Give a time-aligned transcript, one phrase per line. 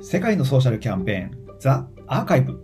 [0.00, 2.60] 世界のソーシャルキャンペーンザ・アーカイブ。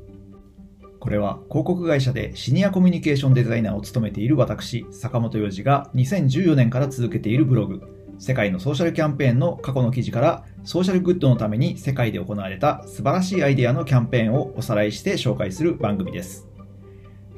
[1.01, 7.83] これは広告会社でシニアコミュニケーションデザイナーを務めている私坂本洋二が2014年から続けているブログ。
[8.21, 16.47] 世界のソーシャルキャンペーンの過去の記事からソーシャルグッドのために世界で行われた素晴らしいアイデアのキャンペーンをおさらいして紹介する番組です。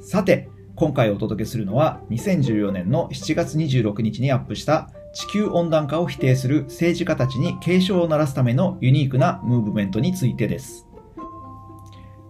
[0.02, 10.86] さて今回お届けするのは2014年の7月26日にアップした地球温暖化を否定する政治家たちに警鐘を鳴らすためのユニークなムーブメントについてです。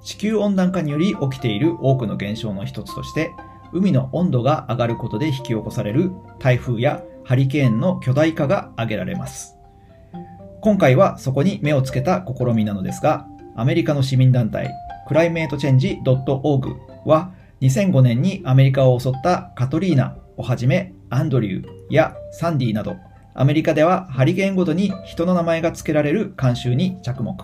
[0.05, 3.33] 地球温暖化により起きている多くの現象の一つとして、
[3.73, 9.57] 海の温度が上がることで引き起こされる台風やハリケーンの巨大化が挙げられます。
[10.61, 13.27] 今回はそこに目をつけた試みなのですが、
[13.57, 14.73] アメリカの市民団体
[15.09, 22.97] クライメートチェンジ .org は2005年にアメリカを襲ったカトリーナをはじめアンドリューやサンディなど
[23.35, 27.39] アメリカではハリケーンごとに人の名前が付けられる慣習に着目。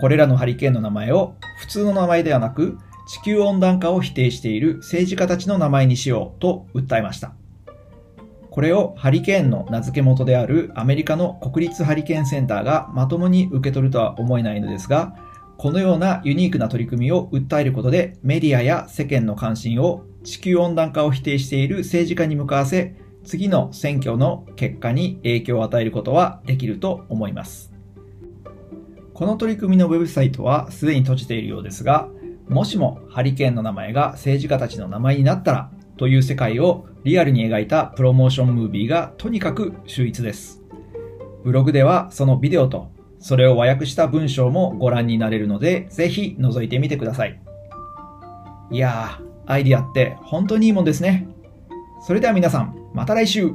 [0.00, 7.34] これらのハリケーンの名前を普通の名前ではなく地球温暖化を否定している政治家たちの名前にしようと訴えました。
[8.50, 15.16] これをハリケーンの名付け元であるアメリカの国立ハリケーンセンターがまともに受け取るとは思えないのですが
[15.56, 27.72] このようなユニークな取り組みを訴えることでメディアや世間の関心を地球温暖化を否定している政治家に向かわせ次の選挙の結果に影響を与えることはできると思います。
[29.14, 32.08] この取り組みのウェブサイトはすでに閉じているようですが、
[32.48, 40.62] もしもハリケーンの名前が政治家たちの名前になったらという世界をリアルに描いたプロモーションムービーがとにかく秀逸です。
[41.44, 42.90] ブログではそのビデオと
[43.24, 47.40] それを和訳した文章もご覧になれるので、ぜひ覗いてみてください。
[48.70, 51.26] いやー、アイディアって本当にいいもんですね。
[52.06, 53.54] それでは皆さん、また来週